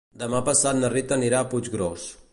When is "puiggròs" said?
1.53-2.13